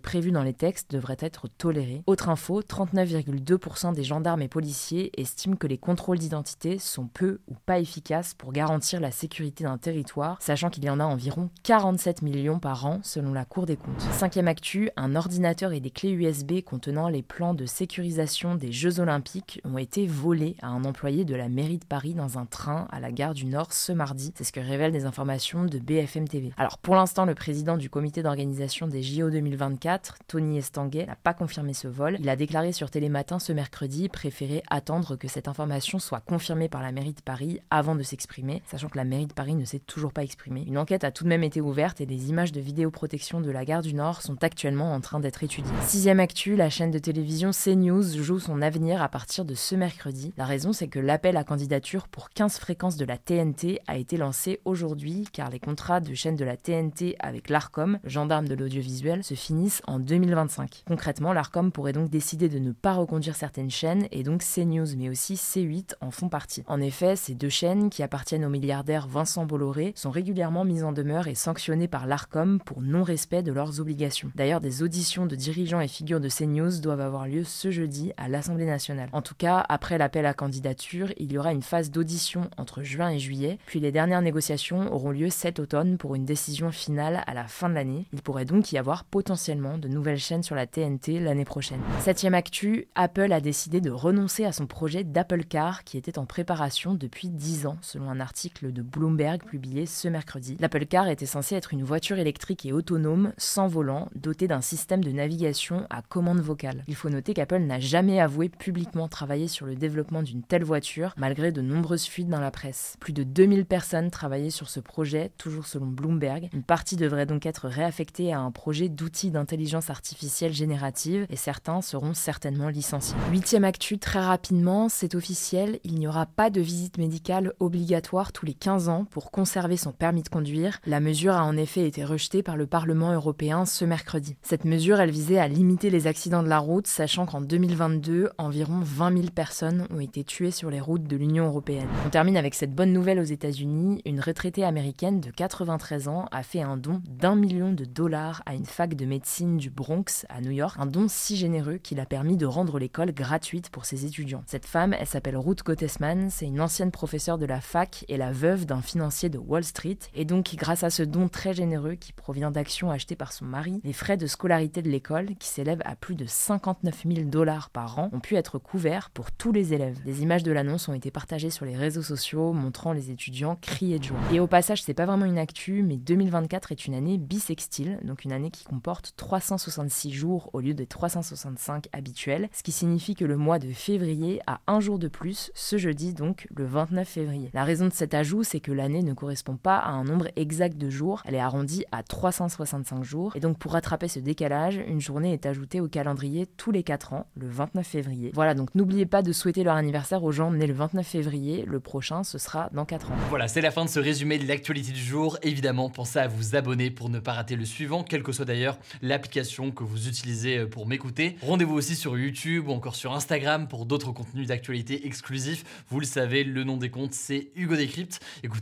prévu 0.00 0.32
dans 0.32 0.42
les 0.42 0.54
textes 0.54 0.90
devrait 0.90 1.16
être 1.20 1.48
toléré. 1.48 2.02
Autre 2.06 2.28
info, 2.28 2.62
39,2% 2.62 3.94
des 3.94 4.04
gendarmes 4.04 4.42
et 4.42 4.48
policiers 4.48 5.10
estiment 5.20 5.56
que 5.56 5.66
les 5.66 5.78
contrôles 5.78 6.18
d'identité 6.18 6.78
sont 6.78 7.06
peu 7.06 7.40
ou 7.48 7.54
pas 7.66 7.78
efficaces 7.78 8.34
pour 8.34 8.52
garantir 8.52 9.00
la 9.00 9.10
sécurité 9.10 9.41
d'un 9.50 9.78
territoire, 9.78 10.36
sachant 10.40 10.70
qu'il 10.70 10.84
y 10.84 10.90
en 10.90 11.00
a 11.00 11.04
environ 11.04 11.50
47 11.64 12.22
millions 12.22 12.58
par 12.58 12.86
an 12.86 13.00
selon 13.02 13.32
la 13.32 13.44
Cour 13.44 13.66
des 13.66 13.76
comptes. 13.76 14.00
Cinquième 14.12 14.48
actu, 14.48 14.90
un 14.96 15.16
ordinateur 15.16 15.72
et 15.72 15.80
des 15.80 15.90
clés 15.90 16.12
USB 16.12 16.62
contenant 16.62 17.08
les 17.08 17.22
plans 17.22 17.54
de 17.54 17.66
sécurisation 17.66 18.54
des 18.54 18.72
Jeux 18.72 19.00
olympiques 19.00 19.60
ont 19.64 19.78
été 19.78 20.06
volés 20.06 20.56
à 20.62 20.68
un 20.68 20.84
employé 20.84 21.24
de 21.24 21.34
la 21.34 21.48
mairie 21.48 21.78
de 21.78 21.84
Paris 21.84 22.14
dans 22.14 22.38
un 22.38 22.46
train 22.46 22.86
à 22.90 23.00
la 23.00 23.10
gare 23.10 23.34
du 23.34 23.46
Nord 23.46 23.72
ce 23.72 23.92
mardi. 23.92 24.32
C'est 24.36 24.44
ce 24.44 24.52
que 24.52 24.60
révèlent 24.60 24.92
des 24.92 25.04
informations 25.04 25.64
de 25.64 25.78
BFM 25.78 26.28
TV. 26.28 26.52
Alors 26.56 26.78
pour 26.78 26.94
l'instant, 26.94 27.24
le 27.24 27.34
président 27.34 27.76
du 27.76 27.90
comité 27.90 28.22
d'organisation 28.22 28.86
des 28.86 29.02
JO 29.02 29.30
2024, 29.30 30.18
Tony 30.28 30.58
Estanguet, 30.58 31.06
n'a 31.06 31.16
pas 31.16 31.34
confirmé 31.34 31.74
ce 31.74 31.88
vol. 31.88 32.16
Il 32.20 32.28
a 32.28 32.36
déclaré 32.36 32.72
sur 32.72 32.90
Télématin 32.90 33.38
ce 33.38 33.52
mercredi 33.52 34.08
préférer 34.08 34.62
attendre 34.70 35.16
que 35.16 35.28
cette 35.28 35.48
information 35.48 35.98
soit 35.98 36.20
confirmée 36.20 36.68
par 36.68 36.82
la 36.82 36.92
mairie 36.92 37.14
de 37.14 37.22
Paris 37.22 37.60
avant 37.70 37.94
de 37.94 38.02
s'exprimer, 38.02 38.62
sachant 38.66 38.88
que 38.88 38.96
la 38.96 39.04
mairie 39.04 39.26
de 39.26 39.31
Paris 39.32 39.54
ne 39.54 39.64
s'est 39.64 39.78
toujours 39.78 40.12
pas 40.12 40.22
exprimée. 40.22 40.64
Une 40.66 40.78
enquête 40.78 41.04
a 41.04 41.10
tout 41.10 41.24
de 41.24 41.28
même 41.28 41.42
été 41.42 41.60
ouverte 41.60 42.00
et 42.00 42.06
les 42.06 42.30
images 42.30 42.52
de 42.52 42.60
vidéoprotection 42.60 43.40
de 43.40 43.50
la 43.50 43.64
gare 43.64 43.82
du 43.82 43.94
Nord 43.94 44.22
sont 44.22 44.42
actuellement 44.42 44.92
en 44.94 45.00
train 45.00 45.20
d'être 45.20 45.42
étudiées. 45.42 45.72
Sixième 45.82 46.20
actu, 46.20 46.56
la 46.56 46.70
chaîne 46.70 46.90
de 46.90 46.98
télévision 46.98 47.50
CNews 47.50 48.02
joue 48.02 48.38
son 48.38 48.62
avenir 48.62 49.02
à 49.02 49.08
partir 49.08 49.44
de 49.44 49.54
ce 49.54 49.74
mercredi. 49.74 50.32
La 50.36 50.44
raison, 50.44 50.72
c'est 50.72 50.88
que 50.88 50.98
l'appel 50.98 51.36
à 51.36 51.44
candidature 51.44 52.08
pour 52.08 52.30
15 52.30 52.58
fréquences 52.58 52.96
de 52.96 53.04
la 53.04 53.18
TNT 53.18 53.80
a 53.86 53.96
été 53.96 54.16
lancé 54.16 54.60
aujourd'hui 54.64 55.26
car 55.32 55.50
les 55.50 55.60
contrats 55.60 56.00
de 56.00 56.14
chaîne 56.14 56.36
de 56.36 56.44
la 56.44 56.56
TNT 56.56 57.16
avec 57.18 57.48
l'ARCOM, 57.48 57.98
gendarme 58.04 58.48
de 58.48 58.54
l'audiovisuel, 58.54 59.24
se 59.24 59.34
finissent 59.34 59.82
en 59.86 59.98
2025. 59.98 60.84
Concrètement, 60.86 61.32
l'ARCOM 61.32 61.72
pourrait 61.72 61.92
donc 61.92 62.10
décider 62.10 62.48
de 62.48 62.58
ne 62.58 62.72
pas 62.72 62.94
reconduire 62.94 63.36
certaines 63.36 63.70
chaînes 63.70 64.06
et 64.10 64.22
donc 64.22 64.42
CNews 64.42 64.96
mais 64.96 65.08
aussi 65.08 65.34
C8 65.34 65.94
en 66.00 66.10
font 66.10 66.28
partie. 66.28 66.62
En 66.66 66.80
effet, 66.80 67.16
ces 67.16 67.34
deux 67.34 67.48
chaînes 67.48 67.90
qui 67.90 68.02
appartiennent 68.02 68.44
au 68.44 68.50
milliardaire 68.50 69.06
Vincent 69.22 69.46
Bolloré 69.46 69.92
sont 69.94 70.10
régulièrement 70.10 70.64
mises 70.64 70.82
en 70.82 70.90
demeure 70.90 71.28
et 71.28 71.36
sanctionnées 71.36 71.86
par 71.86 72.08
l'ARCOM 72.08 72.58
pour 72.58 72.82
non-respect 72.82 73.44
de 73.44 73.52
leurs 73.52 73.78
obligations. 73.78 74.32
D'ailleurs, 74.34 74.60
des 74.60 74.82
auditions 74.82 75.26
de 75.26 75.36
dirigeants 75.36 75.78
et 75.78 75.86
figures 75.86 76.18
de 76.18 76.28
CNews 76.28 76.80
doivent 76.80 77.00
avoir 77.00 77.28
lieu 77.28 77.44
ce 77.44 77.70
jeudi 77.70 78.12
à 78.16 78.26
l'Assemblée 78.26 78.66
nationale. 78.66 79.10
En 79.12 79.22
tout 79.22 79.36
cas, 79.36 79.64
après 79.68 79.96
l'appel 79.96 80.26
à 80.26 80.34
candidature, 80.34 81.12
il 81.18 81.30
y 81.30 81.38
aura 81.38 81.52
une 81.52 81.62
phase 81.62 81.92
d'audition 81.92 82.50
entre 82.56 82.82
juin 82.82 83.10
et 83.10 83.20
juillet, 83.20 83.58
puis 83.64 83.78
les 83.78 83.92
dernières 83.92 84.22
négociations 84.22 84.92
auront 84.92 85.12
lieu 85.12 85.30
cet 85.30 85.60
automne 85.60 85.98
pour 85.98 86.16
une 86.16 86.24
décision 86.24 86.72
finale 86.72 87.22
à 87.28 87.32
la 87.32 87.46
fin 87.46 87.68
de 87.68 87.74
l'année. 87.74 88.06
Il 88.12 88.22
pourrait 88.22 88.44
donc 88.44 88.72
y 88.72 88.78
avoir 88.78 89.04
potentiellement 89.04 89.78
de 89.78 89.86
nouvelles 89.86 90.18
chaînes 90.18 90.42
sur 90.42 90.56
la 90.56 90.66
TNT 90.66 91.20
l'année 91.20 91.44
prochaine. 91.44 91.80
Septième 92.00 92.34
actu, 92.34 92.88
Apple 92.96 93.32
a 93.32 93.40
décidé 93.40 93.80
de 93.80 93.90
renoncer 93.92 94.44
à 94.44 94.50
son 94.50 94.66
projet 94.66 95.04
d'Apple 95.04 95.44
Car 95.44 95.84
qui 95.84 95.96
était 95.96 96.18
en 96.18 96.26
préparation 96.26 96.94
depuis 96.94 97.28
10 97.28 97.66
ans, 97.66 97.76
selon 97.82 98.10
un 98.10 98.18
article 98.18 98.72
de 98.72 98.82
Bloomberg 98.82 99.01
publié 99.46 99.86
ce 99.86 100.08
mercredi. 100.08 100.56
L'Apple 100.60 100.86
Car 100.86 101.08
était 101.08 101.26
censé 101.26 101.54
être 101.54 101.72
une 101.72 101.82
voiture 101.82 102.18
électrique 102.18 102.64
et 102.66 102.72
autonome, 102.72 103.32
sans 103.36 103.66
volant, 103.66 104.08
dotée 104.14 104.46
d'un 104.46 104.60
système 104.60 105.02
de 105.02 105.10
navigation 105.10 105.86
à 105.90 106.02
commande 106.02 106.40
vocale. 106.40 106.84
Il 106.86 106.94
faut 106.94 107.08
noter 107.08 107.34
qu'Apple 107.34 107.60
n'a 107.60 107.80
jamais 107.80 108.20
avoué 108.20 108.48
publiquement 108.48 109.08
travailler 109.08 109.48
sur 109.48 109.66
le 109.66 109.74
développement 109.74 110.22
d'une 110.22 110.42
telle 110.42 110.64
voiture, 110.64 111.14
malgré 111.16 111.50
de 111.52 111.60
nombreuses 111.60 112.06
fuites 112.06 112.28
dans 112.28 112.40
la 112.40 112.50
presse. 112.50 112.96
Plus 113.00 113.12
de 113.12 113.22
2000 113.22 113.66
personnes 113.66 114.10
travaillaient 114.10 114.50
sur 114.50 114.68
ce 114.68 114.80
projet, 114.80 115.32
toujours 115.36 115.66
selon 115.66 115.86
Bloomberg. 115.86 116.48
Une 116.52 116.62
partie 116.62 116.96
devrait 116.96 117.26
donc 117.26 117.46
être 117.46 117.68
réaffectée 117.68 118.32
à 118.32 118.40
un 118.40 118.50
projet 118.50 118.88
d'outils 118.88 119.30
d'intelligence 119.30 119.90
artificielle 119.90 120.52
générative 120.52 121.26
et 121.28 121.36
certains 121.36 121.82
seront 121.82 122.14
certainement 122.14 122.68
licenciés. 122.68 123.16
Huitième 123.30 123.64
actu, 123.64 123.98
très 123.98 124.20
rapidement, 124.20 124.88
c'est 124.88 125.14
officiel, 125.14 125.80
il 125.84 125.96
n'y 125.96 126.06
aura 126.06 126.26
pas 126.26 126.50
de 126.50 126.60
visite 126.60 126.98
médicale 126.98 127.52
obligatoire 127.58 128.32
tous 128.32 128.46
les 128.46 128.54
15 128.54 128.88
ans 128.88 128.91
pour 129.10 129.30
conserver 129.30 129.76
son 129.76 129.92
permis 129.92 130.22
de 130.22 130.28
conduire. 130.28 130.78
La 130.86 131.00
mesure 131.00 131.34
a 131.34 131.44
en 131.44 131.56
effet 131.56 131.86
été 131.86 132.04
rejetée 132.04 132.42
par 132.42 132.56
le 132.56 132.66
Parlement 132.66 133.12
européen 133.12 133.64
ce 133.64 133.84
mercredi. 133.84 134.36
Cette 134.42 134.64
mesure, 134.64 135.00
elle 135.00 135.10
visait 135.10 135.38
à 135.38 135.48
limiter 135.48 135.90
les 135.90 136.06
accidents 136.06 136.42
de 136.42 136.48
la 136.48 136.58
route, 136.58 136.86
sachant 136.86 137.26
qu'en 137.26 137.40
2022, 137.40 138.30
environ 138.38 138.80
20 138.82 139.16
000 139.16 139.26
personnes 139.34 139.86
ont 139.90 140.00
été 140.00 140.24
tuées 140.24 140.50
sur 140.50 140.70
les 140.70 140.80
routes 140.80 141.04
de 141.04 141.16
l'Union 141.16 141.46
européenne. 141.46 141.88
On 142.06 142.10
termine 142.10 142.36
avec 142.36 142.54
cette 142.54 142.74
bonne 142.74 142.92
nouvelle 142.92 143.18
aux 143.18 143.24
États-Unis. 143.24 144.02
Une 144.04 144.20
retraitée 144.20 144.64
américaine 144.64 145.20
de 145.20 145.30
93 145.30 146.08
ans 146.08 146.26
a 146.30 146.42
fait 146.42 146.62
un 146.62 146.76
don 146.76 147.00
d'un 147.08 147.34
million 147.34 147.72
de 147.72 147.84
dollars 147.84 148.42
à 148.46 148.54
une 148.54 148.66
fac 148.66 148.94
de 148.94 149.06
médecine 149.06 149.56
du 149.56 149.70
Bronx 149.70 150.26
à 150.28 150.40
New 150.40 150.50
York. 150.50 150.76
Un 150.78 150.86
don 150.86 151.06
si 151.08 151.36
généreux 151.36 151.78
qu'il 151.78 152.00
a 152.00 152.06
permis 152.06 152.36
de 152.36 152.46
rendre 152.46 152.78
l'école 152.78 153.12
gratuite 153.12 153.70
pour 153.70 153.84
ses 153.84 154.04
étudiants. 154.04 154.44
Cette 154.46 154.66
femme, 154.66 154.94
elle 154.98 155.06
s'appelle 155.06 155.36
Ruth 155.36 155.64
Gottesman, 155.64 156.28
c'est 156.30 156.46
une 156.46 156.60
ancienne 156.60 156.90
professeure 156.90 157.38
de 157.38 157.46
la 157.46 157.60
fac 157.60 158.04
et 158.08 158.16
la 158.16 158.32
veuve 158.32 158.66
d'un 158.66 158.81
financier 158.82 159.28
de 159.28 159.38
Wall 159.38 159.64
Street. 159.64 159.98
Et 160.14 160.24
donc, 160.24 160.54
grâce 160.56 160.84
à 160.84 160.90
ce 160.90 161.02
don 161.02 161.28
très 161.28 161.54
généreux 161.54 161.94
qui 161.94 162.12
provient 162.12 162.50
d'actions 162.50 162.90
achetées 162.90 163.16
par 163.16 163.32
son 163.32 163.44
mari, 163.44 163.80
les 163.84 163.92
frais 163.92 164.16
de 164.16 164.26
scolarité 164.26 164.82
de 164.82 164.90
l'école, 164.90 165.34
qui 165.38 165.48
s'élèvent 165.48 165.82
à 165.84 165.96
plus 165.96 166.14
de 166.14 166.26
59 166.26 167.04
000 167.06 167.28
dollars 167.28 167.70
par 167.70 167.98
an, 167.98 168.10
ont 168.12 168.20
pu 168.20 168.36
être 168.36 168.58
couverts 168.58 169.10
pour 169.10 169.32
tous 169.32 169.52
les 169.52 169.72
élèves. 169.72 170.02
Des 170.04 170.22
images 170.22 170.42
de 170.42 170.52
l'annonce 170.52 170.88
ont 170.88 170.94
été 170.94 171.10
partagées 171.10 171.50
sur 171.50 171.64
les 171.64 171.76
réseaux 171.76 172.02
sociaux, 172.02 172.52
montrant 172.52 172.92
les 172.92 173.10
étudiants 173.10 173.56
crier 173.56 173.98
de 173.98 174.04
joie. 174.04 174.18
Et 174.32 174.40
au 174.40 174.46
passage, 174.46 174.82
c'est 174.82 174.94
pas 174.94 175.06
vraiment 175.06 175.24
une 175.24 175.38
actu, 175.38 175.82
mais 175.82 175.96
2024 175.96 176.72
est 176.72 176.86
une 176.86 176.94
année 176.94 177.18
bisextile, 177.18 177.98
donc 178.04 178.24
une 178.24 178.32
année 178.32 178.50
qui 178.50 178.64
comporte 178.64 179.14
366 179.16 180.12
jours 180.12 180.50
au 180.52 180.60
lieu 180.60 180.74
des 180.74 180.86
365 180.86 181.88
habituels, 181.92 182.48
ce 182.52 182.62
qui 182.62 182.72
signifie 182.72 183.14
que 183.14 183.24
le 183.24 183.36
mois 183.36 183.58
de 183.58 183.70
février 183.72 184.40
a 184.46 184.60
un 184.66 184.80
jour 184.80 184.98
de 184.98 185.08
plus, 185.08 185.50
ce 185.54 185.76
jeudi 185.76 186.14
donc 186.14 186.46
le 186.54 186.64
29 186.64 187.08
février. 187.08 187.50
La 187.54 187.64
raison 187.64 187.86
de 187.86 187.92
cet 187.92 188.14
ajout, 188.14 188.42
c'est 188.42 188.60
l'année 188.72 189.02
ne 189.02 189.12
correspond 189.12 189.56
pas 189.56 189.76
à 189.76 189.90
un 189.90 190.04
nombre 190.04 190.28
exact 190.36 190.76
de 190.78 190.90
jours, 190.90 191.22
elle 191.24 191.34
est 191.34 191.40
arrondie 191.40 191.84
à 191.92 192.02
365 192.02 193.02
jours, 193.04 193.36
et 193.36 193.40
donc 193.40 193.58
pour 193.58 193.72
rattraper 193.72 194.08
ce 194.08 194.18
décalage, 194.18 194.80
une 194.86 195.00
journée 195.00 195.32
est 195.32 195.46
ajoutée 195.46 195.80
au 195.80 195.88
calendrier 195.88 196.46
tous 196.56 196.70
les 196.70 196.82
4 196.82 197.12
ans, 197.12 197.26
le 197.36 197.48
29 197.48 197.86
février. 197.86 198.30
Voilà, 198.34 198.54
donc 198.54 198.74
n'oubliez 198.74 199.06
pas 199.06 199.22
de 199.22 199.32
souhaiter 199.32 199.64
leur 199.64 199.76
anniversaire 199.76 200.22
aux 200.24 200.32
gens 200.32 200.50
nés 200.50 200.66
le 200.66 200.74
29 200.74 201.06
février, 201.06 201.64
le 201.66 201.80
prochain 201.80 202.24
ce 202.24 202.38
sera 202.38 202.68
dans 202.72 202.84
4 202.84 203.10
ans. 203.10 203.16
Voilà, 203.28 203.48
c'est 203.48 203.60
la 203.60 203.70
fin 203.70 203.84
de 203.84 203.90
ce 203.90 204.00
résumé 204.00 204.38
de 204.38 204.46
l'actualité 204.46 204.92
du 204.92 205.02
jour. 205.02 205.38
Évidemment, 205.42 205.90
pensez 205.90 206.18
à 206.18 206.28
vous 206.28 206.56
abonner 206.56 206.90
pour 206.90 207.08
ne 207.08 207.18
pas 207.18 207.32
rater 207.32 207.56
le 207.56 207.64
suivant, 207.64 208.02
quelle 208.02 208.22
que 208.22 208.32
soit 208.32 208.44
d'ailleurs 208.44 208.78
l'application 209.00 209.70
que 209.70 209.84
vous 209.84 210.08
utilisez 210.08 210.66
pour 210.66 210.86
m'écouter. 210.86 211.36
Rendez-vous 211.42 211.74
aussi 211.74 211.96
sur 211.96 212.16
YouTube 212.16 212.68
ou 212.68 212.72
encore 212.72 212.94
sur 212.94 213.12
Instagram 213.12 213.68
pour 213.68 213.86
d'autres 213.86 214.12
contenus 214.12 214.46
d'actualité 214.46 215.06
exclusifs. 215.06 215.64
Vous 215.88 216.00
le 216.00 216.06
savez, 216.06 216.44
le 216.44 216.64
nom 216.64 216.76
des 216.76 216.90
comptes 216.90 217.14
c'est 217.14 217.50
Hugo 217.56 217.76
Décrypte. 217.76 218.20
Écoutez, 218.42 218.61